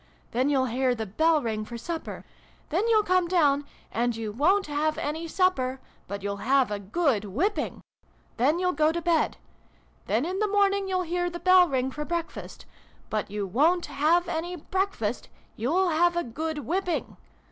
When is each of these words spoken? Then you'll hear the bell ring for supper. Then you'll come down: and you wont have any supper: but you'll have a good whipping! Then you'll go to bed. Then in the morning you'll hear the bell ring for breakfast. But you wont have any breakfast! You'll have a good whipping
Then 0.31 0.49
you'll 0.49 0.65
hear 0.65 0.95
the 0.95 1.05
bell 1.05 1.43
ring 1.43 1.63
for 1.63 1.77
supper. 1.77 2.25
Then 2.69 2.87
you'll 2.87 3.03
come 3.03 3.27
down: 3.27 3.67
and 3.91 4.15
you 4.15 4.31
wont 4.31 4.65
have 4.65 4.97
any 4.97 5.27
supper: 5.27 5.79
but 6.07 6.23
you'll 6.23 6.37
have 6.37 6.71
a 6.71 6.79
good 6.79 7.23
whipping! 7.23 7.81
Then 8.37 8.57
you'll 8.57 8.73
go 8.73 8.91
to 8.91 8.99
bed. 8.99 9.37
Then 10.07 10.25
in 10.25 10.39
the 10.39 10.47
morning 10.47 10.87
you'll 10.89 11.03
hear 11.03 11.29
the 11.29 11.39
bell 11.39 11.67
ring 11.69 11.91
for 11.91 12.03
breakfast. 12.03 12.65
But 13.11 13.29
you 13.29 13.45
wont 13.45 13.85
have 13.85 14.27
any 14.27 14.55
breakfast! 14.55 15.29
You'll 15.55 15.89
have 15.89 16.15
a 16.17 16.23
good 16.23 16.65
whipping 16.65 17.17